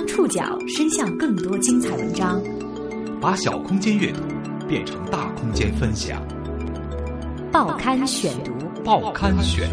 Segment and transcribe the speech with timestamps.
[0.00, 2.42] 将触角伸向更多精彩文章，
[3.20, 4.22] 把小空间阅读
[4.66, 6.26] 变成大空间分享。
[7.52, 8.50] 报刊选读，
[8.82, 9.68] 报刊选，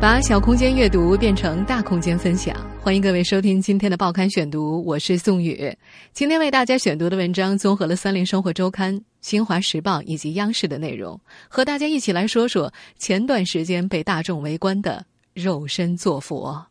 [0.00, 2.56] 把小空间阅读变成大空间分享。
[2.80, 5.72] 欢迎各位收听今天的报刊选读，我是宋宇。
[6.12, 16.64] 今天为大家选读的文章综合了《三联生活周刊》、《新华时报》以及央视的内容，和大家一起来说说前段时间被大众围观的肉身坐佛。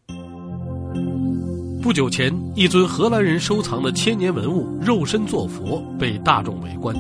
[1.82, 6.96] 不久前，一尊荷兰人收藏的千年文物肉身坐佛被大众围观。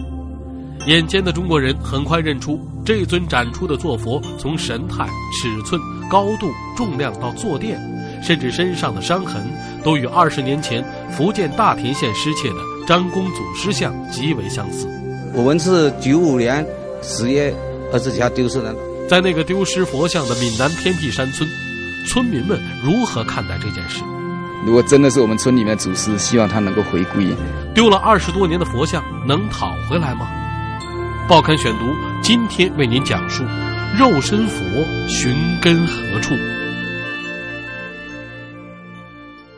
[0.88, 7.80] 眼尖的中国人很快认出，这尊展出的坐佛从神态、尺寸、高度、重量到坐垫，
[8.21, 9.41] 甚至身上的伤痕，
[9.85, 14.85] 都与二十年前福建大田县失窃的张公祖师像极为相似。
[15.34, 16.68] 我们是九五年
[17.02, 17.55] 十月
[17.93, 18.76] 二十几号丢失的。
[19.13, 21.48] 在那个丢失佛像的闽南偏僻山村，
[22.08, 24.01] 村民们如何看待这件事？
[24.65, 27.27] 如果真的是我们村里面的祖师，希望他能够回归。
[27.76, 30.27] 丢了二十多年的佛像能讨回来吗？
[31.29, 33.43] 报刊选读今天为您讲述：
[33.96, 34.65] 肉身佛
[35.07, 36.34] 寻根何处？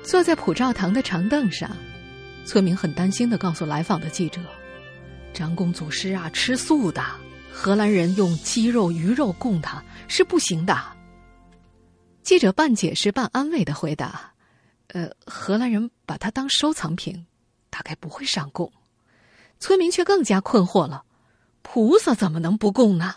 [0.03, 1.71] 坐在普照堂的长凳上，
[2.43, 4.41] 村民很担心的告诉来访的记者
[5.33, 7.01] ：“张公祖师啊，吃素的，
[7.57, 10.77] 荷兰人用鸡肉、鱼肉供他是不行的。”
[12.21, 14.33] 记者半解释半安慰的回答。
[14.87, 17.25] 呃，荷兰人把它当收藏品，
[17.69, 18.71] 大概不会上供。
[19.59, 21.05] 村民却更加困惑了：
[21.61, 23.15] 菩萨怎么能不供呢？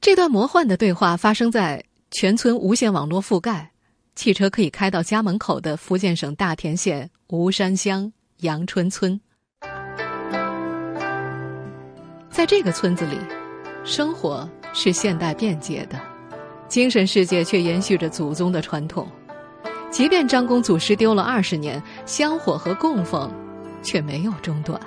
[0.00, 3.72] 这段魔幻的对话发生在全村无线网络覆盖、
[4.14, 9.20] 汽车可以开到家门口的福建省大田县吴山乡阳春村。
[12.30, 13.18] 在这个村子里，
[13.84, 15.98] 生活是现代便捷的，
[16.68, 19.06] 精神世界却延续着祖宗的传统。
[19.90, 23.30] 即便张公祖师丢了二十年，香火和供奉
[23.82, 24.80] 却没有中断。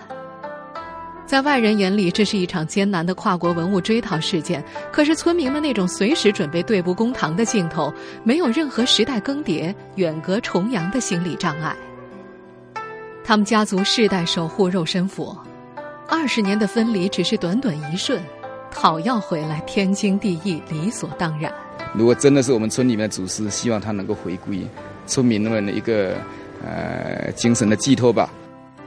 [1.25, 4.63] 在外人眼里，这是一场艰难的跨国文物追讨事件。
[4.91, 7.93] 可是村民们那种随时准备对簿公堂的劲头，
[8.23, 11.75] 没有任何时代更迭、远隔重洋的心理障碍。
[13.23, 15.37] 他们家族世代守护肉身佛，
[16.07, 18.21] 二十年的分离只是短短一瞬，
[18.71, 21.51] 讨要回来天经地义、理所当然。
[21.93, 24.67] 如果真的是我们村里面的祖师，希望他能够回归。
[25.05, 26.15] 村民们的一个
[26.63, 28.29] 呃精神的寄托吧。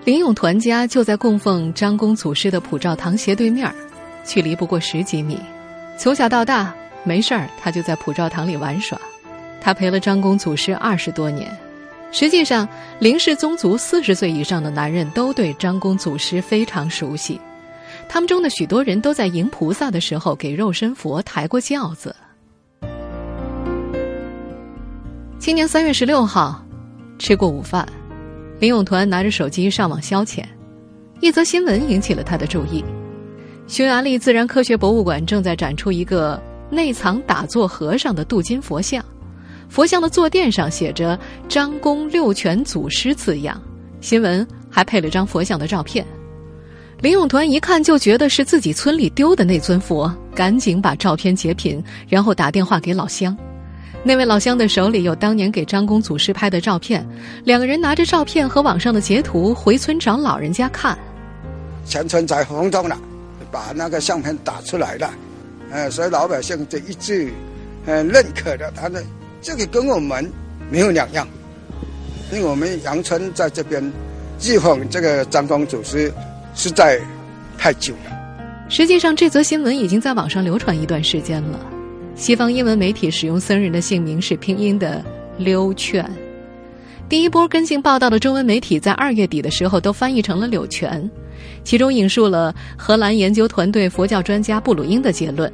[0.05, 3.75] 林永团家就在供奉张公祖师的普照堂斜对面，
[4.25, 5.39] 距离不过十几米。
[5.99, 8.99] 从小到大，没事儿他就在普照堂里玩耍。
[9.61, 11.51] 他陪了张公祖师二十多年。
[12.13, 12.67] 实际上，
[12.99, 17.39] 林氏宗族四十岁以上的男人都对张公祖师非常熟悉。
[18.09, 22.15] 他们中的许多人都在迎菩萨的时候给肉身佛抬过轿子。
[25.39, 26.65] 今年三月十六号，
[27.19, 27.87] 吃过午饭，
[28.61, 30.43] 林永团拿着手机上网消遣，
[31.21, 32.85] 一则新闻引起了他的注意：
[33.67, 36.41] 匈牙利自然科学博物馆正在展出一个
[36.71, 39.05] 内藏打坐和尚的镀金佛像，
[39.69, 41.19] 佛像的坐垫上写着
[41.49, 43.61] “张公六全祖师”字样，
[44.01, 46.07] 新闻还配了张佛像的照片。
[47.01, 53.37] 林永团一看就觉得是自己村里丢的那尊佛，赶紧把照片截屏，然后打电话给老乡。
[54.03, 57.07] 那位老乡的手里有当年给张公祖师拍的照片，
[57.45, 60.97] 两个人拿着照片和网上的截图回村找老人家看。
[61.85, 62.97] 全村在轰动了，
[63.51, 65.11] 把那个相片打出来了，
[65.71, 67.31] 呃，所以老百姓就一致，
[67.85, 69.03] 呃，认可的，他的
[69.41, 70.31] 这个跟我们
[70.71, 71.27] 没有两样，
[72.33, 73.93] 因为我们杨村在这边
[74.39, 76.13] 祭奉这个张公祖师
[76.55, 77.01] 实在
[77.57, 78.17] 太久了。
[78.69, 81.61] 实际上，这则新闻已经在网上流传一段时间了。
[82.17, 85.05] 西方英文媒体使用僧人的姓名是拼音的
[85.39, 86.05] 溜劝，
[87.09, 91.09] 第一波跟进报道的中文媒体在二月底的时候都翻译成了柳泉，
[91.63, 95.53] 其中引述了荷兰研究团队佛教专家布鲁因的结论，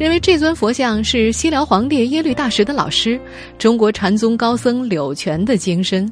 [0.00, 3.20] 认为这尊佛像是西辽皇帝耶律大石的老师，
[3.58, 6.10] 中国禅宗高僧柳泉的精身。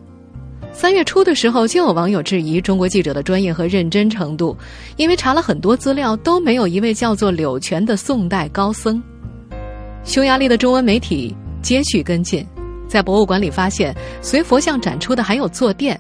[0.75, 4.55] 三月初的时候，就有网友质疑中国记者的专业和认真程度，
[4.99, 9.03] 因为查了很多资料都没有一位叫做柳泉的宋代高僧。
[10.05, 12.47] 匈牙利的中文媒体接续跟进，
[12.87, 15.99] 在博物馆里发现，随佛像展出的还有坐垫，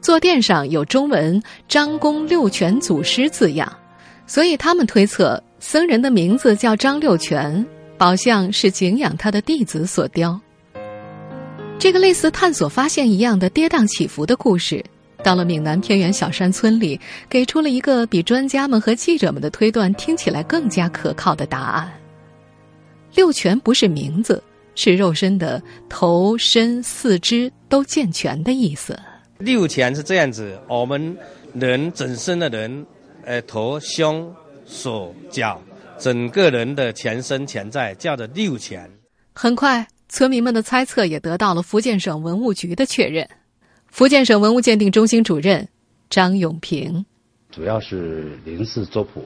[0.00, 3.68] 坐垫上有中文“张公六泉祖师”字样，
[4.24, 7.64] 所以他们推测僧人的名字叫张六全，
[7.96, 10.38] 宝像是敬仰他的弟子所雕。
[11.78, 14.84] 这个类似探索发现一样的跌宕起伏的故事，
[15.22, 17.00] 到了闽南偏远小山村里，
[17.30, 21.90] 给出了一个比专家们和记者们的推断听起来更加可靠的答案。
[23.14, 24.44] 六全不是名字，
[24.74, 28.94] 是肉身的头、身、四肢都健全的意思。
[29.38, 31.16] 六全是这样子，我们
[31.54, 32.84] 人整身的人，
[33.24, 34.30] 呃，头、胸、
[34.66, 35.60] 手、脚，
[35.98, 38.90] 整个人的全身全在，叫做六全。
[39.32, 43.28] 很快，村民们的猜测也得到了福建省文物局的确认。
[43.86, 45.68] 福建省文物鉴定中心主任
[46.10, 47.04] 张永平，
[47.50, 49.24] 主要是林氏族谱，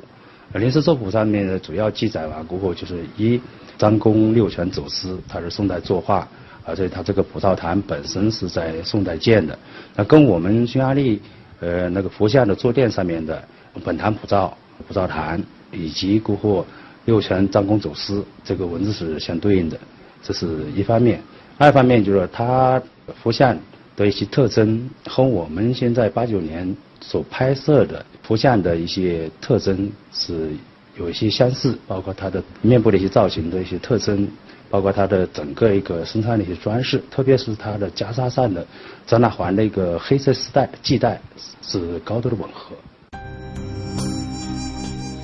[0.52, 3.40] 林氏族谱上面的主要记载完过后，就是一
[3.78, 6.28] 张公六全走私，他是宋代作画，
[6.64, 9.58] 而且他这个普照坛本身是在宋代建的，
[9.94, 11.20] 那跟我们匈牙利
[11.60, 13.42] 呃那个佛像的坐垫上面的
[13.84, 14.54] 本坛普照、
[14.86, 15.42] 普照坛
[15.72, 16.66] 以及过后
[17.06, 19.78] 六全张公走私这个文字是相对应的，
[20.22, 21.20] 这是一方面。
[21.56, 22.82] 二方面就是说，它
[23.22, 23.58] 佛像。
[23.98, 30.52] 的一些特征和我们现在八九年所拍摄的佛像的一些特征是
[30.96, 34.28] 有一些相似，包括它的面部的一些造型的一些特征，
[34.70, 38.64] 包括它的整个一个身上的一些装饰，特别是它的袈裟上的
[39.04, 41.20] 张大环的一个黑色丝带系带
[41.60, 42.76] 是高度的吻合。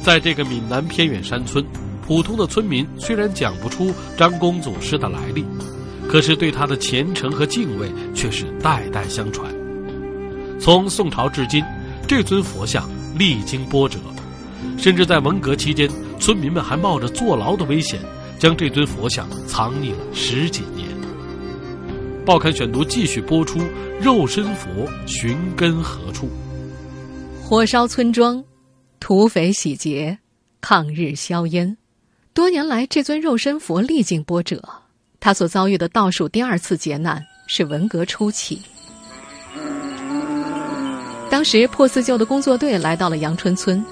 [0.05, 1.65] 在这个闽南偏远山村，
[2.07, 5.43] 普通的村民虽然讲不出张公祖师的来历。
[6.07, 9.51] 可是对他的虔诚和敬畏却是代代相传。
[10.61, 11.65] 从宋朝至今，
[12.07, 12.87] 这尊佛像
[13.19, 13.99] 历经波折，
[14.77, 15.89] 甚至在文革期间，
[16.21, 17.99] 村民们还冒着坐牢的危险，
[18.39, 20.87] 将这尊佛像藏匿了十几年。
[22.27, 23.59] 报刊选读继续播出：
[23.99, 24.69] 肉身佛
[25.07, 26.29] 寻根何处？
[27.43, 28.45] 火烧村庄，
[29.01, 30.19] 土匪洗劫，
[30.61, 31.77] 抗日硝烟，
[32.33, 34.63] 多年来，这尊肉身佛历经波折。
[35.21, 38.61] 他所遭遇的倒数第二次劫难是文革初期。
[41.31, 43.85] 当时破四旧的工作队来到了阳春村，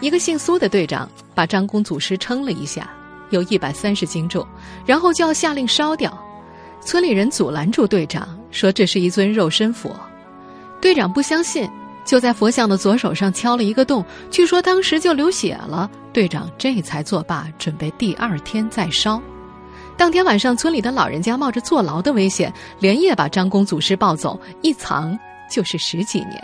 [0.00, 2.90] 一个姓苏的队长把张公祖师称了一下，
[3.30, 4.46] 有一百三十斤重，
[4.84, 6.16] 然后就要下令烧掉。
[6.80, 9.98] 村里人阻拦住队长，说这是一尊肉身佛。
[10.80, 11.66] 队长不相信，
[12.04, 15.90] 就在佛像的左手上敲了一个洞，据说当时就流血了。
[16.12, 19.20] 队长这才作罢，准备第二天再烧。
[19.96, 25.18] 当天晚上，村里的老人家冒着坐牢的危险，连夜把张公祖师抱走，一藏
[25.50, 26.42] 就是十几年。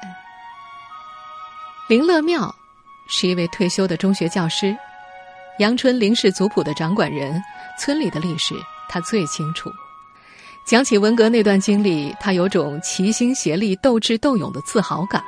[1.89, 2.55] 林乐庙
[3.09, 4.77] 是一位退休的中学教师，
[5.59, 7.43] 阳春林氏族谱的掌管人，
[7.79, 8.55] 村里的历史
[8.89, 9.71] 他最清楚。
[10.65, 15.23] 讲起文革那段经历，他有种齐心协力、斗智斗勇的自豪感。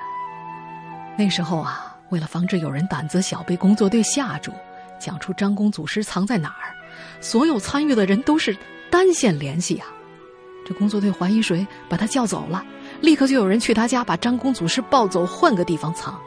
[1.16, 4.52] 那时候啊，为了防止有人胆子小被工作队吓住，
[4.98, 6.74] 讲出张公祖师藏在哪儿。
[7.20, 8.56] 所有参与的人都是
[8.90, 9.86] 单线联系啊！
[10.66, 12.64] 这工作队怀疑谁，把他叫走了，
[13.00, 16.20] 立刻就有人去他家把张公祖师抱走，换个地方藏。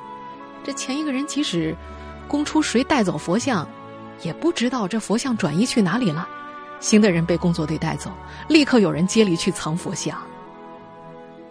[0.63, 1.75] 这前一个人即使
[2.27, 3.67] 供出谁带走佛像，
[4.21, 6.27] 也不知道这佛像转移去哪里了。
[6.79, 8.11] 新的人被工作队带走，
[8.47, 10.17] 立刻有人接力去藏佛像。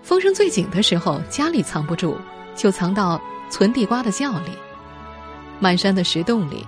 [0.03, 2.17] 风声最紧的时候，家里藏不住，
[2.55, 3.21] 就藏到
[3.51, 4.51] 存地瓜的窖里，
[5.61, 6.67] 满山的石洞里。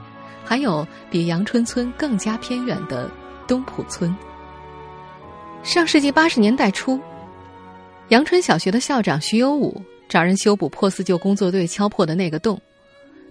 [0.49, 3.11] 还有比阳春村更加偏远的
[3.49, 4.17] 东浦村。
[5.65, 7.01] 上世纪八十年代初，
[8.11, 12.61] 阳春小学的校长徐有武找人修补破四旧工作队敲破的那个洞，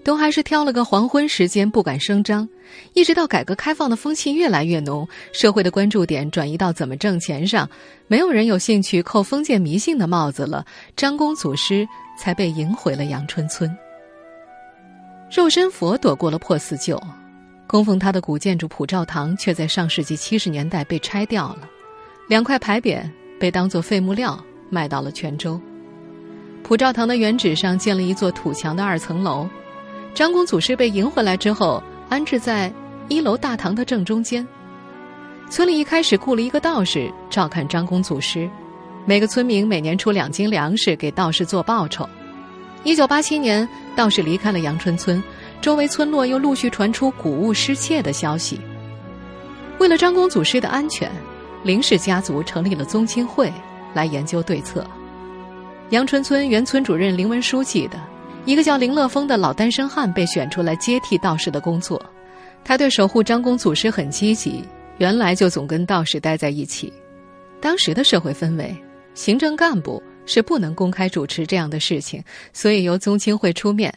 [0.04, 2.46] 都还是挑了个黄昏时间，不敢声张。
[2.92, 7.70] 一直到改革开放的风气越来越浓，社会的关注点转移到怎么挣钱上，
[8.08, 10.66] 没有人有兴趣扣封建迷信的帽子了，
[10.98, 13.76] 张公祖师才被迎回了阳春村。
[15.30, 17.02] 肉身佛躲过了破四旧，
[17.68, 21.68] 供奉他的古建筑普照堂却在上世纪七十年代被拆掉了，
[22.30, 23.04] 两块牌匾
[23.40, 25.60] 被当作废木料卖到了泉州。
[26.64, 29.48] 普照堂的原址上建了一座土墙的二层楼，
[30.14, 32.72] 张公祖师被迎回来之后安置在
[33.08, 34.48] 一楼大堂的正中间。
[35.50, 38.50] 村里一开始雇了一个道士照看张公祖师，
[39.08, 42.10] 每个村民每年出两斤粮食给道士做报酬。
[42.84, 45.22] 一九八七年，道士离开了阳春村，
[45.62, 48.60] 周围村落又陆续传出谷物失窃的消息。
[49.78, 51.12] 为了张公祖师的安全，
[51.64, 53.54] 林氏家族成立了宗亲会
[53.94, 54.86] 来研究对策。
[55.92, 58.00] 阳春村原村主任林文书记的
[58.46, 62.04] 一个叫林乐峰的老单身汉被选出来接替道士的工作。
[62.64, 64.64] 他对守护张公祖师很积极，
[64.98, 66.92] 原来就总跟道士待在一起。
[67.62, 68.76] 当时的社会氛围，
[69.16, 70.04] 行政干部。
[70.28, 73.94] 是不能公开主持这样的事情，所以由宗亲会出面。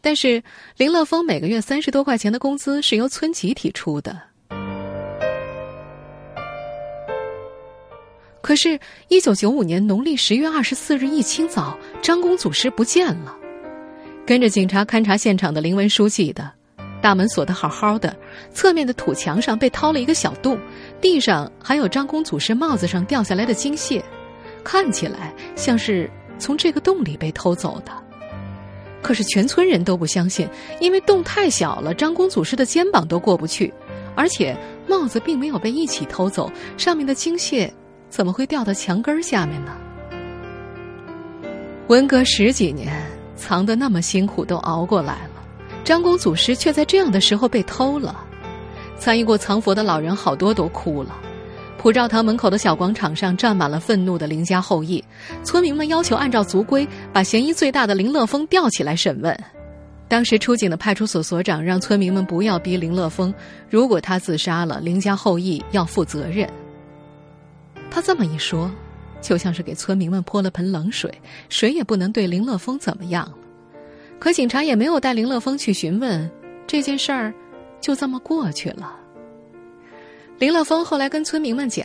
[0.00, 0.42] 但是
[0.76, 4.20] 林乐峰每个月三十多块钱的工资是由村集体出的。
[8.40, 13.36] 可是，一九九五年农历十月二十四日一清早，张公祖师不见了。
[14.26, 16.50] 跟着警察勘察现场的林文书记的，
[17.00, 18.16] 大门锁得好好的，
[18.52, 20.58] 侧面的土墙上被掏了一个小洞，
[21.00, 24.04] 地上还有张公祖师帽子上掉下来的金屑，
[24.64, 27.92] 看起来像是从这个洞里被偷走的。
[29.00, 30.48] 可是全村人都不相信，
[30.80, 33.72] 因为洞太小了，张公祖师的肩膀都过不去，
[34.16, 34.56] 而且
[34.88, 37.72] 帽子并没有被一起偷走，上面的金屑
[38.10, 39.76] 怎么会掉到墙根下面呢？
[41.86, 42.92] 文革十几年，
[43.36, 45.42] 藏得那么辛苦，都熬过来了。
[45.84, 48.24] 张公祖师却在这样的时候被偷了，
[48.98, 51.16] 参与过藏佛的老人好多都哭了。
[51.78, 55.02] 普照堂门口的小广场上站满了愤怒的林家后裔，
[55.44, 59.38] 村民们要求按照族规把嫌疑最大的林乐峰吊起来审问。
[60.08, 63.32] 当时出警的派出所所长让村民们不要逼林乐峰，
[63.70, 66.50] 如果他自杀了，林家后裔要负责任。
[67.90, 68.68] 他这么一说，
[69.20, 71.12] 就像是给村民们泼了盆冷水，
[71.48, 73.32] 谁也不能对林乐峰怎么样。
[74.18, 76.28] 可警察也没有带林乐峰去询问，
[76.66, 77.32] 这件事儿
[77.80, 78.97] 就这么过去了。
[80.38, 81.84] 林乐峰后来跟村民们讲，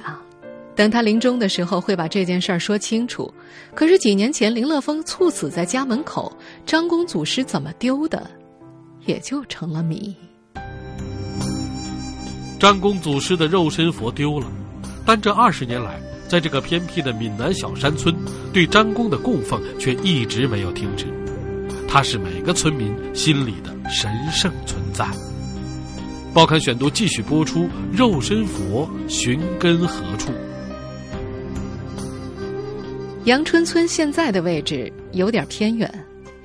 [0.75, 3.33] 等他临终的时候会把这件事儿说清楚。
[3.73, 6.31] 可是几年前林乐峰猝死在家门口，
[6.63, 8.29] 张公祖师怎么丢的，
[9.05, 10.15] 也就成了谜。
[12.59, 14.45] 张公祖师的肉身佛丢了，
[15.03, 18.15] 但这二十年来，在这个偏僻的闽南小山村，
[18.53, 21.07] 对张公的供奉却一直没有停止。
[21.87, 25.07] 他是每个村民心里的神圣存在。
[26.33, 30.31] 报刊选读继续播出：肉身佛寻根何处？
[33.25, 35.87] 阳春村现在的位置有点偏远，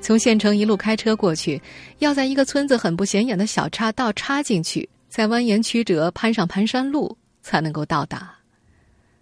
[0.02, 1.58] 从县城一路开车过去，
[2.00, 8.30] 要在一个村子很不显眼的小岔道插进去，再蜿蜒曲折攀上盘山路才能够到达。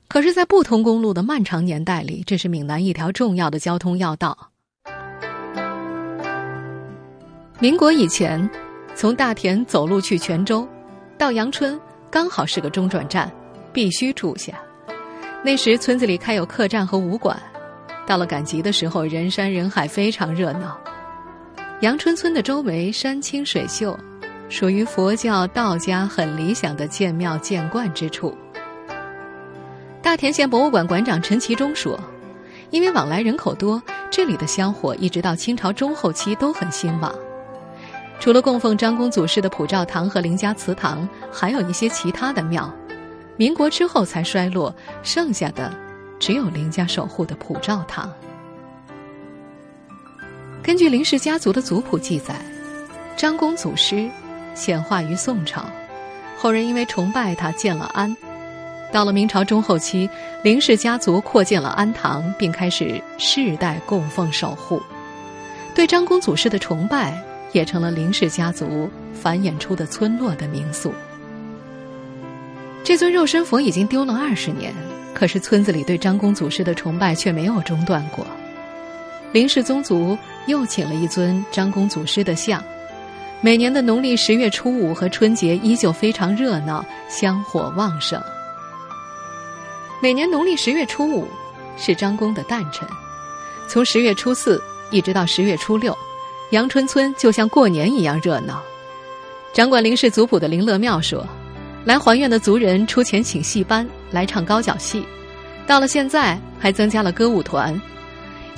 [0.09, 4.37] 可是，在不通公路的漫长年代里，这是闽南一条重要的交通要道。
[7.61, 8.49] 民国以前，
[8.97, 10.67] 从大田走路去泉州，
[11.19, 11.79] 到阳春
[12.11, 13.31] 刚好是个中转站，
[13.71, 14.55] 必须住下。
[15.45, 17.39] 那时村子里开有客栈和武馆，
[18.07, 20.81] 到了赶集的时候，人山人海，非常热闹。
[21.81, 23.95] 阳春村的周围山清水秀，
[24.49, 28.35] 属于佛教、道家很理想的建庙建观之处。
[30.01, 32.01] 大田县博物馆馆长陈其忠说
[32.73, 37.15] ：“因为往来人口多，这里的香火一直到清朝中后期都很兴旺。”
[38.19, 42.73] 除了供奉张公祖师的普照堂和林家祠堂，还有一些其他的庙。
[43.37, 45.73] 民国之后才衰落，剩下的
[46.19, 48.11] 只有林家守护的普照堂。
[50.63, 52.35] 根据林氏家族的族谱记载，
[53.17, 54.11] 张公祖师
[54.55, 55.65] 显化于宋朝，
[56.39, 58.17] 后人因为崇拜他建了庵。
[58.91, 60.09] 到了明朝中后期，
[60.43, 64.81] 林氏家族扩建了庵堂，并开始世代供奉守护。
[65.75, 67.23] 对张公祖师的崇拜。
[67.53, 70.93] 也成了林氏家族繁衍出的村落的民宿。
[72.85, 74.73] 这尊肉身佛已经丢了二十年，
[75.13, 78.27] 可是村子里对张公祖师的崇拜却没有中断过。
[79.33, 82.63] 林氏宗族又请了一尊张公祖师的像，
[83.41, 88.23] 每年的农历十月初五和春节依旧非常热闹，香火旺盛。
[90.01, 91.27] 每年农历十月初五
[91.77, 92.87] 是张公的诞辰，
[93.67, 95.97] 从十月初四一直到十月初六。
[96.51, 98.63] 阳春村就像过年一样热闹。
[99.53, 101.27] 掌管林氏族谱的林乐庙说
[101.85, 105.05] ：“来还愿的族人出钱请戏班来唱高脚戏，
[105.67, 107.81] 到了现在还增加了歌舞团。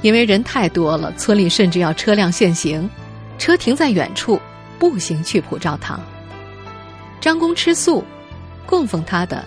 [0.02, 2.88] 因为人太多了，村里甚至要车辆限行，
[3.38, 4.40] 车停在远处，
[4.78, 6.00] 步行去普照堂。
[7.21, 8.04] 张公吃素，
[8.66, 9.45] 供奉他的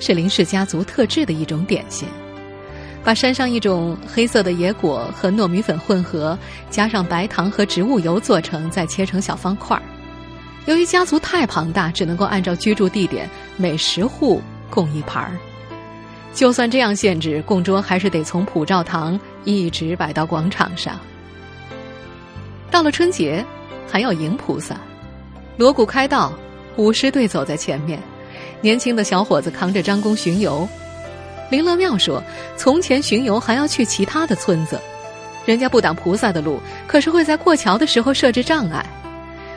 [0.00, 2.08] 是林氏家族特制的一种点心。”
[3.04, 6.38] 把山上一种黑色的野果和糯米粉混合，
[6.70, 9.82] 加上白糖和植物油做成，再切成小方块儿。
[10.66, 14.40] 由于家族太庞大，只能够按照居住地点每十户
[14.70, 15.32] 供一盘儿。
[16.32, 20.98] 就算这样限制，供桌还是得从普照堂一直摆到广场上。
[22.70, 23.44] 到了春节，
[23.90, 24.76] 还要迎菩萨，
[25.56, 26.32] 锣鼓开道，
[26.76, 28.00] 舞狮队走在前面，
[28.60, 30.66] 年轻的小伙子扛着张弓巡游。
[31.52, 32.22] 林乐庙说
[32.56, 34.80] ：“从前巡游还要去其他的村子，
[35.44, 38.82] 人家不挡菩萨的路，可是会在过桥的时候设置障碍。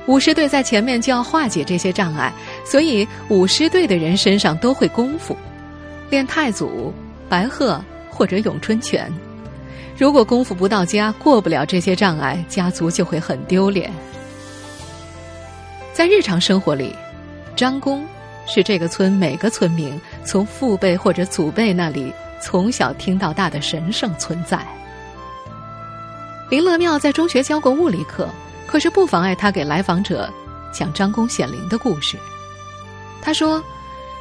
[0.06, 2.34] 舞狮队在前面就要化解这些障碍，
[2.66, 5.38] 所以舞狮队的人身上都会功夫，
[6.10, 6.94] 练太祖、
[7.30, 9.10] 白鹤或者咏春拳。
[9.98, 13.90] 如果功夫不到家，过不了这些障碍，家族就会很丢脸。
[15.94, 16.94] 在日常生活里，
[17.56, 18.06] 张公。”
[18.48, 24.66] 是这个村每个村民从父辈或者祖辈那里从小听到大的神圣存在。
[26.50, 28.28] 林乐庙在中学教过物理课，
[28.68, 30.30] 可是不妨碍他给来访者
[30.72, 32.18] 讲张公显灵的故事。
[33.22, 33.64] 他说，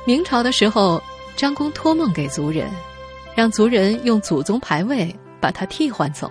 [0.07, 1.03] 明朝的时候，
[1.37, 2.71] 张公托梦给族人，
[3.35, 6.31] 让族人用祖宗牌位把他替换走。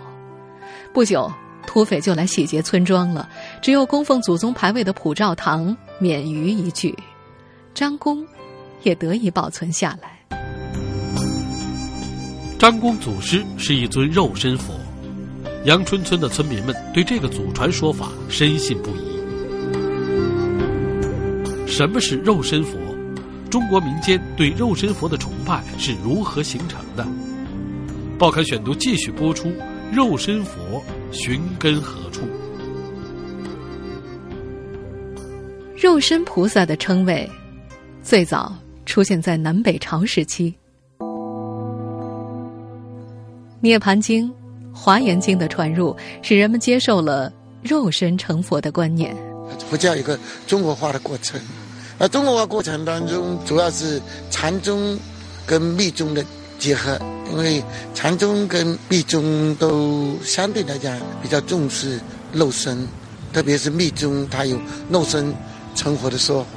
[0.92, 1.32] 不久，
[1.68, 3.30] 土匪就来洗劫村庄了，
[3.62, 6.98] 只有供奉祖宗牌位的普照堂免于一炬，
[7.76, 8.26] 张公
[8.84, 10.20] 也得以保存下来。
[12.60, 14.74] 张公祖师是一尊肉身佛，
[15.66, 19.14] 阳春村的村民们对这个祖传说法深信不疑。
[21.68, 22.78] 什么是肉身佛？
[23.50, 27.06] 中国民间对肉身佛的崇拜是如何形成的？
[28.18, 29.52] 报刊选读继续播出：
[29.92, 32.22] 肉身佛寻根何处？
[35.76, 37.30] 肉身菩萨的称谓，
[38.02, 40.54] 最早出现在南北朝时期。
[43.62, 44.28] 《涅盘经》
[44.74, 49.16] 《华严经》的传入，使人们接受了肉身成佛的观念。
[49.70, 51.40] 佛教有个中国化的过程，
[51.98, 55.00] 而中国化过程当中，主要是禅宗
[55.46, 56.26] 跟密宗的
[56.60, 57.00] 结合，
[57.32, 57.64] 因为
[57.94, 62.00] 禅宗跟密宗都相对来讲比较重视
[62.34, 62.86] 肉身，
[63.32, 64.60] 特别是密宗，它有
[64.90, 65.34] 肉身
[65.74, 66.50] 成佛的说法，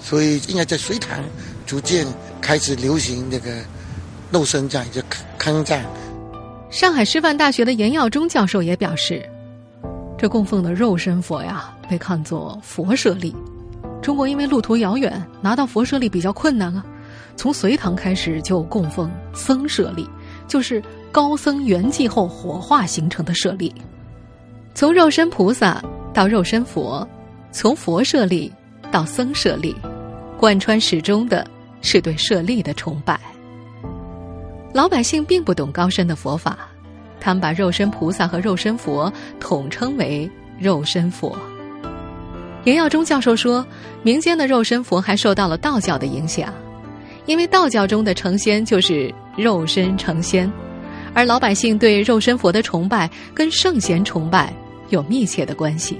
[0.00, 1.24] 所以应该在隋唐
[1.66, 2.06] 逐渐
[2.40, 3.50] 开始流行这个
[4.30, 5.02] 肉身葬，就
[5.36, 5.78] 康葬。
[6.70, 9.28] 上海师范大学的严耀中教授也表示，
[10.16, 13.34] 这供奉的肉身佛呀，被看作佛舍利。
[14.00, 16.84] 中国因为路途遥远，拿到佛舍利比较困难啊。
[17.34, 20.08] 从隋唐开始就供奉僧舍利，
[20.46, 20.82] 就是
[21.12, 23.74] 高僧圆寂后火化形成的舍利。
[24.74, 25.82] 从肉身菩萨
[26.14, 27.06] 到肉身佛，
[27.52, 28.52] 从佛舍利
[28.90, 29.74] 到僧舍利，
[30.38, 31.46] 贯穿始终的
[31.86, 33.16] 是对舍利的崇拜。
[34.72, 36.58] 老百姓并不懂高深的佛法，
[37.20, 40.28] 他们把肉身菩萨和肉身佛统称为
[40.58, 41.38] 肉身佛。
[42.64, 43.64] 严耀中教授说，
[44.02, 46.52] 民间的肉身佛还受到了道教的影响，
[47.24, 50.50] 因为道教中的成仙就是肉身成仙，
[51.14, 54.52] 而老百姓对肉身佛的崇拜跟圣贤崇拜
[54.88, 55.96] 有密切的关系。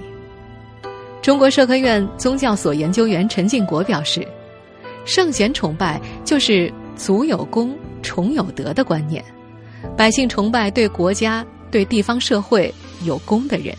[1.22, 4.26] 中国社科院宗教所研究员陈进国表示，
[5.06, 7.74] 圣贤崇拜就是祖有功。
[8.02, 9.24] 崇有德的观念，
[9.96, 13.74] 百姓崇拜对国家、对地方社会有功的人。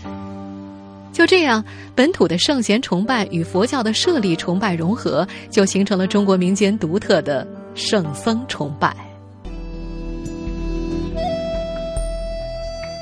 [1.13, 1.63] 就这样，
[1.95, 8.93] 本土的圣贤崇拜与佛教的舍利崇拜融合，就形成了中国民间独特的圣僧崇拜。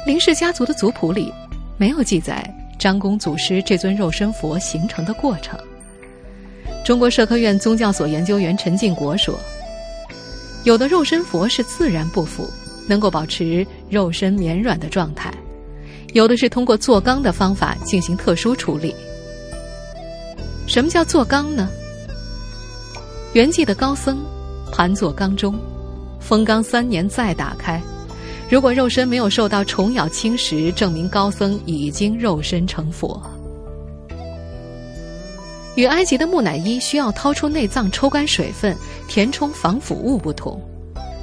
[0.06, 1.34] 林氏家族的族谱里
[1.76, 5.58] 没有记载张公祖师这尊肉身佛形成的过程。
[6.86, 9.38] 中国社科院宗教所研究员陈进国说。
[10.66, 12.48] 有的肉身佛是自然不腐，
[12.88, 15.32] 能够保持肉身绵软的状态；
[16.14, 18.94] 有的是通过做缸的方法进行特殊处理。
[20.68, 21.68] 什么叫做缸呢？
[23.34, 24.24] 圆寂的高僧
[24.72, 25.56] 盘坐缸中，
[26.20, 27.82] 封缸三年再打开，
[28.48, 33.20] 如果肉身没有受到虫咬侵蚀，证明高僧已经肉身成佛。
[35.76, 38.76] 与埃及的木乃伊需要掏出内脏抽干水分。
[39.08, 40.60] 填充防腐物不同，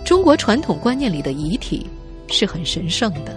[0.05, 1.85] 中国传统观念里的遗体
[2.29, 3.37] 是很神圣的，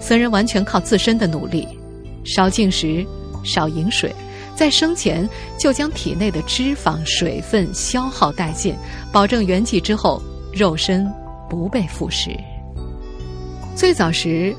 [0.00, 1.66] 僧人完全靠自身的努力，
[2.22, 3.04] 少进食，
[3.42, 4.14] 少饮水，
[4.54, 5.28] 在生前
[5.58, 8.74] 就将体内的脂肪、水分消耗殆尽，
[9.10, 10.20] 保证圆寂之后
[10.52, 11.10] 肉身
[11.48, 12.36] 不被腐蚀。
[13.74, 14.54] 最早时，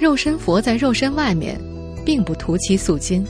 [0.00, 1.60] 肉身佛在肉身外面
[2.04, 3.24] 并不涂漆塑金，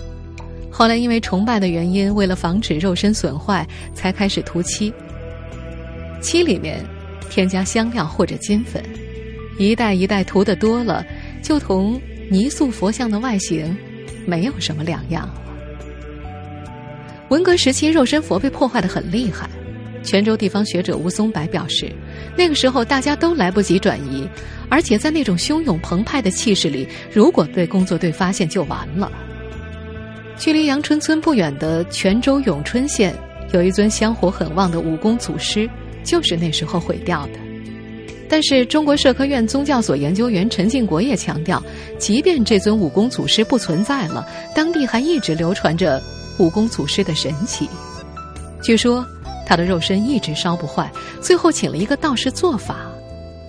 [0.76, 4.92] 后来因为崇拜的原因，为了防止肉身损坏，才开始涂漆。
[6.20, 6.84] 漆里面
[7.30, 8.82] 添加香料或者金粉，
[9.56, 11.06] 一代一代涂的多了，
[11.40, 13.76] 就同泥塑佛像的外形
[14.26, 15.42] 没有什么两样了。
[17.28, 19.48] 文革时期，肉身佛被破坏的很厉害。
[20.02, 21.88] 泉州地方学者吴松柏表示，
[22.37, 24.28] 那个时候大家都来不及转移，
[24.68, 29.08] 而且在那种汹涌澎湃的气势里，如果被工作队发现就完了。
[30.37, 33.14] 距离阳春村不远的泉州永春县，
[33.53, 35.68] 有一尊香火很旺的武功祖师。
[36.05, 37.38] 就是那时候毁掉的，
[38.29, 41.62] 但是中国社科院宗教所研究员陈进国也强调，
[41.99, 45.99] 即便这尊武功祖师不存在了，当地还一直流传着
[46.38, 47.66] 武功祖师的神奇。
[48.62, 49.03] 据说
[49.47, 50.92] 他的肉身一直烧不坏，
[51.23, 52.77] 最后请了一个道士做法，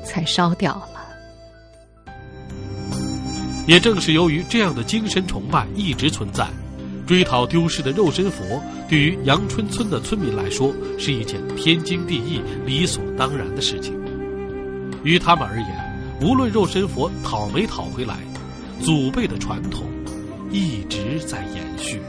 [0.06, 0.90] 才烧掉了。
[3.68, 6.48] 也正是由于这样的精神崇拜一直存在。
[7.06, 13.94] 追讨丢失的肉身佛，对于阳春村的村民来说是一件天经地义、理所当然的事情。
[15.04, 18.18] 于他们而言，无论肉身佛讨没讨回来，
[18.82, 19.86] 祖辈的传统
[20.52, 22.02] 一直在延续。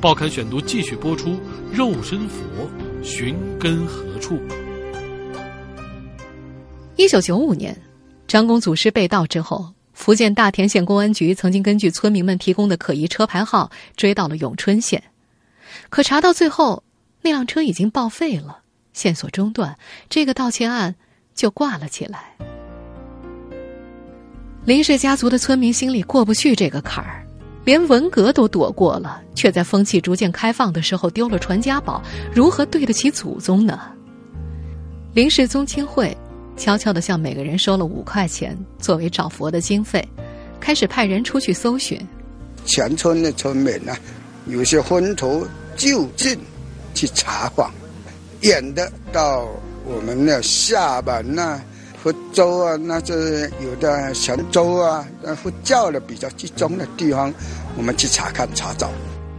[0.00, 1.38] 报刊选读继续播出：
[1.72, 2.42] 肉身佛
[3.02, 4.40] 寻根何处？
[6.96, 7.80] 一九九五年，
[8.26, 15.02] 张公祖师被盗之后，福建大田县公安局曾经根据村民们提供的可疑车牌号追到了永春县，
[15.90, 16.84] 可查到最后，
[17.20, 18.60] 那辆车已经报废了，
[18.92, 19.76] 线索中断，
[20.08, 20.94] 这个盗窃案
[21.34, 22.36] 就挂了起来。
[24.64, 27.26] 林氏家族的村民心里过不去这个坎儿。
[27.64, 32.00] 连文革都躲过了，却在风气逐渐开放的时候丢了传家宝，
[32.32, 33.80] 如何对得起祖宗呢？
[35.12, 36.16] 林氏宗亲会
[36.58, 40.06] 悄悄地向每个人收了五块钱作为找佛的经费，
[40.58, 41.98] 开始派人出去搜寻。
[42.66, 43.96] 全村的村民呢，
[44.46, 46.36] 有些昏头就近
[46.92, 47.72] 去查访，
[48.40, 49.48] 远的到
[49.86, 51.62] 我们的厦门呐。
[52.02, 55.06] 福州啊，那是有的泉州啊，
[55.42, 57.32] 佛教的比较集中的地方，
[57.76, 58.90] 我们去查看查找。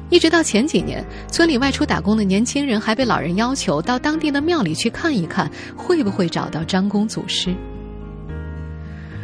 [0.10, 7.54] 一直到前几年，村里外出打工的年轻人还被老人要求到当地的庙里去看一看，会不会找到张公祖师。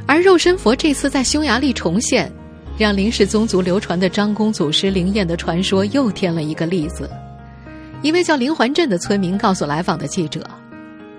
[0.05, 2.31] 而肉身佛这次在匈牙利重现，
[2.77, 7.09] 让林氏宗族流传的张公祖师灵验的传说又添了一个例子。
[8.01, 10.47] 一位叫林环镇的村民告诉来访的记者，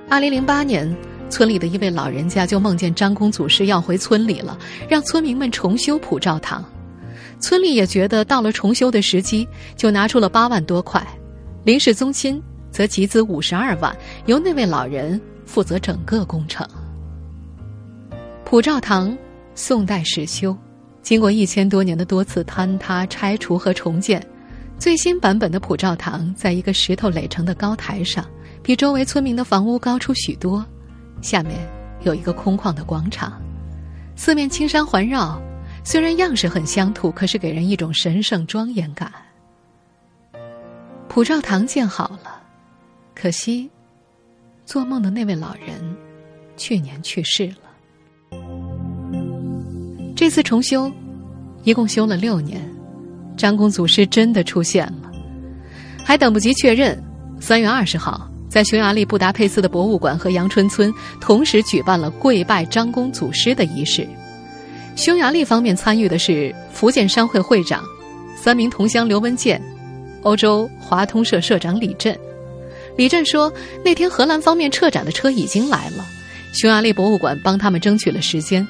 [0.09, 0.97] 二零零八年。
[1.29, 4.57] 村里的一位老人家就梦见张公祖师要回村里了，
[4.89, 6.65] 让村民们重修普照堂。
[7.39, 9.47] 村里也觉得到了重修的时机，
[9.77, 11.07] 就拿出了八万多块。
[11.65, 13.95] 林氏宗亲则集资五十二万，
[14.27, 16.67] 由那位老人负责整个工程。
[18.45, 19.17] 普照堂
[19.55, 20.57] 宋代始修，
[21.03, 24.25] 经过一千多年的多次坍塌、拆除和重建，
[24.79, 28.25] 最新版本的普照堂在一个石头垒成的高台上，
[28.63, 30.65] 比周围村民的房屋高出许多。
[31.21, 31.57] 下面
[32.03, 33.41] 有一个空旷的广场，
[34.15, 35.41] 四面青山环绕，
[35.87, 39.09] 虽然样式很乡土，可是给人一种神圣庄严感。
[41.07, 42.43] 普照堂建好了，
[43.15, 43.71] 可惜，
[44.65, 45.97] 做梦的那位老人
[46.57, 48.39] 去年去世了。
[50.17, 50.91] 这次重修，
[51.63, 52.61] 一共修了六年，
[53.37, 55.13] 张公祖师真的出现了，
[56.05, 57.01] 还等不及确认。
[57.39, 58.29] 三月二十号。
[58.49, 64.09] 在匈牙利布达佩斯的博物馆和阳春村同时举办了跪拜张公祖师的仪式。
[64.97, 67.85] 匈牙利方面参与的是福建商会会长、
[68.35, 69.63] 三名同乡刘文健、
[70.23, 72.19] 欧洲华通社社长李振。
[72.97, 73.53] 李振说，
[73.85, 76.05] 那天荷兰方面撤展的车已经来了，
[76.55, 78.67] 匈牙利博物馆帮他们争取了时间。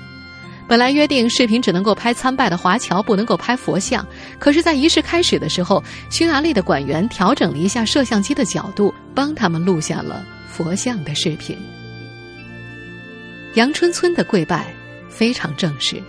[0.67, 4.05] 本来约定视频只能够拍参拜的华侨，不能够拍佛像。
[4.41, 11.57] 可是，在仪式开始的时候，匈牙利的馆员调整了一下摄像机的角度，帮他们录下了佛像的视频。
[13.55, 14.67] 阳春村的跪拜
[15.09, 16.03] 非常正式，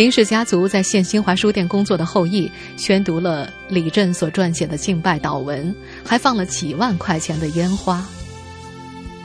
[0.00, 8.02] 林氏家族在县新华书店工作的后裔宣读了李振所撰写的敬拜祷文，还放了几万块钱的烟花。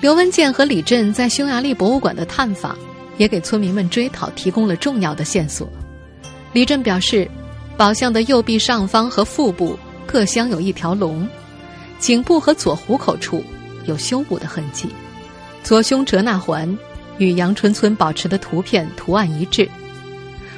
[0.02, 2.78] 刘文健和李振在匈牙利博物馆的探访。
[3.18, 5.66] 也给村民们追讨提供了重要的线索。
[6.52, 7.26] 李振表示，
[7.78, 11.26] 宝像的右臂上方和腹部各镶有一条龙，
[11.98, 13.42] 颈部和左虎口处
[13.86, 14.90] 有修补的痕迹，
[15.64, 16.78] 左胸折纳环
[17.18, 19.66] 与阳春村保持的图片图案一致。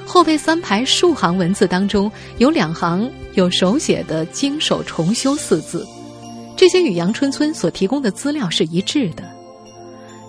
[0.08, 5.86] 后背三排数行文字当中有两行有手写的“经手重修”四字，
[6.56, 9.24] 这些与阳春村所提供的资料是一致的。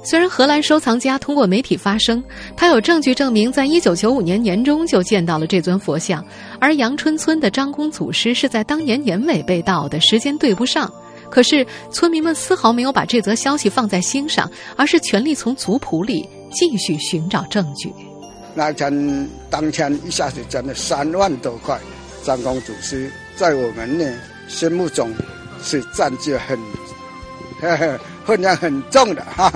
[0.05, 2.23] 虽然荷兰收藏家通过媒体发声，
[2.57, 6.25] 他有证据证明，在一九九五年年中就见到了这尊佛像，
[6.61, 10.93] 而阳春村的张公祖师是在当年年尾被盗的，时间对不上。
[11.31, 17.93] 可是村民们丝毫没有把这则消息放在心上，而是全力从族谱里继续寻找证据。
[18.59, 21.79] 那天当天一下子赚了三万多块，
[22.25, 24.05] 张公祖师在我们呢
[24.49, 25.15] 心目中
[25.63, 26.59] 是占据很
[28.27, 29.53] 分量很重的哈。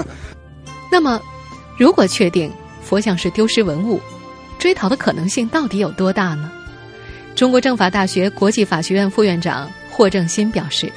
[0.88, 1.20] 那么，
[1.76, 2.48] 如果确定
[2.80, 4.00] 佛像是丢失文物，
[4.56, 6.52] 追讨的可能性到底有多大呢？
[7.34, 10.92] 中国政法大学国际法学院副院长霍正新表示，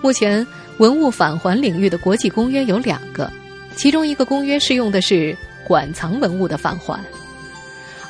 [0.00, 0.46] 目前
[0.78, 3.28] 文物返还领域的国际公约有两个，
[3.74, 5.36] 其中一个公约适用的是
[5.66, 7.02] 馆藏文物的返还，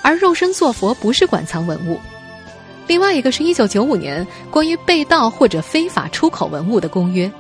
[0.03, 1.97] 而肉身坐佛不是馆藏文物；
[2.87, 7.31] 另外一个是一九九五年关于被盗或者非法出口文物的公约。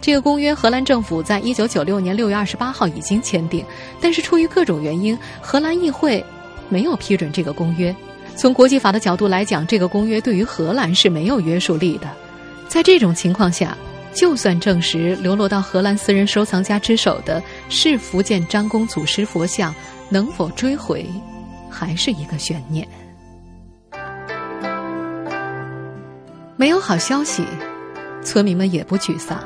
[0.00, 3.64] 这个公约，荷兰政府在一九九六年六月二十八号已经签订，
[4.00, 6.24] 但是出于各种原因，荷兰议会
[6.68, 7.94] 没有批准这个公约。
[8.34, 12.08] 从国际法的角度来讲，这个公约对于荷兰是没有约束力的。
[12.66, 13.76] 在这种情况下，
[14.14, 19.74] 就算证实流落到荷兰私人收藏家之手的是福建张公祖师佛像，
[20.08, 21.04] 能否追回，
[21.70, 22.86] 还是一个悬念。
[26.56, 27.44] 没有好消息，
[28.22, 29.38] 村民们也不沮丧。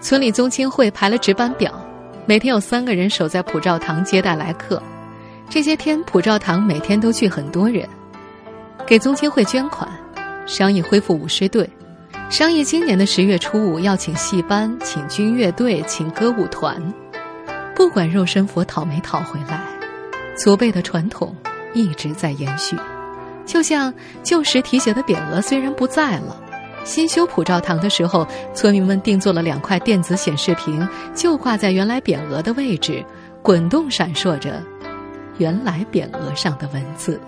[0.00, 1.72] 村里宗亲会排了值班表，
[2.26, 4.82] 每天有三个人守在普照堂接待来客。
[5.48, 7.88] 这些天，普照堂每天都聚很多人，
[8.86, 9.88] 给宗亲会捐款，
[10.46, 11.68] 商议恢复舞狮队，
[12.28, 16.82] 商议今年的十月初五要请戏班、请军乐队、请歌舞团。
[17.74, 19.60] 不管肉身佛讨没讨回来，
[20.36, 21.34] 祖辈的传统
[21.74, 22.76] 一直在延续。
[23.44, 23.92] 就像
[24.22, 26.40] 旧时题写的匾额虽然不在了，
[26.84, 33.04] 新修普照堂的时候，村民们定做了两块电子显示屏，就挂在原来匾额的位置，
[33.42, 34.62] 滚动闪烁着。
[35.38, 37.20] 原来匾额上的文字。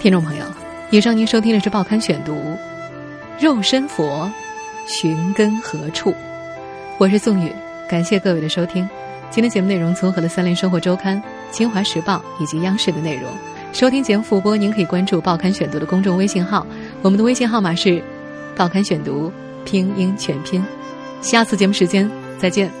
[0.00, 0.44] 听众朋友，
[0.90, 2.32] 以上您收听的是《报刊选读》，
[3.38, 4.30] 肉身佛
[4.86, 6.12] 寻根何处？
[6.98, 7.52] 我是宋宇，
[7.88, 8.88] 感谢各位的收听。
[9.30, 11.16] 今天节目内容综合了《三联生活周刊》、
[11.56, 13.30] 《新华时报》以及央视的内容。
[13.72, 16.66] 收听节目复播，您可以关注《报刊选读》的公众微信号，
[17.00, 18.02] 我们的微信号码是
[18.56, 19.32] “报刊选读”
[19.64, 20.60] 拼音全拼。
[21.20, 22.79] 下次节目时间再见。